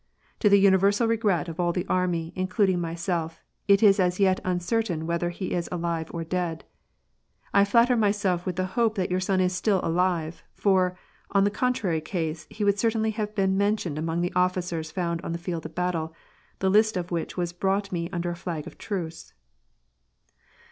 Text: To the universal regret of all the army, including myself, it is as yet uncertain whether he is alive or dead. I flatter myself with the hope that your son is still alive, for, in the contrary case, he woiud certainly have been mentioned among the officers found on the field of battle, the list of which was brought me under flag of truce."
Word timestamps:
To 0.39 0.49
the 0.49 0.57
universal 0.57 1.07
regret 1.07 1.47
of 1.47 1.59
all 1.59 1.71
the 1.71 1.85
army, 1.85 2.33
including 2.35 2.81
myself, 2.81 3.39
it 3.67 3.83
is 3.83 3.99
as 3.99 4.19
yet 4.19 4.39
uncertain 4.43 5.05
whether 5.05 5.29
he 5.29 5.51
is 5.51 5.69
alive 5.71 6.07
or 6.09 6.23
dead. 6.23 6.65
I 7.53 7.65
flatter 7.65 7.95
myself 7.95 8.43
with 8.43 8.55
the 8.55 8.65
hope 8.73 8.95
that 8.95 9.11
your 9.11 9.19
son 9.19 9.39
is 9.39 9.53
still 9.55 9.79
alive, 9.83 10.41
for, 10.55 10.97
in 11.35 11.43
the 11.43 11.51
contrary 11.51 12.01
case, 12.01 12.47
he 12.49 12.63
woiud 12.63 12.79
certainly 12.79 13.11
have 13.11 13.35
been 13.35 13.55
mentioned 13.59 13.99
among 13.99 14.21
the 14.21 14.33
officers 14.35 14.89
found 14.89 15.21
on 15.21 15.33
the 15.33 15.37
field 15.37 15.67
of 15.67 15.75
battle, 15.75 16.15
the 16.57 16.71
list 16.71 16.97
of 16.97 17.11
which 17.11 17.37
was 17.37 17.53
brought 17.53 17.91
me 17.91 18.09
under 18.11 18.33
flag 18.33 18.65
of 18.65 18.79
truce." 18.79 19.33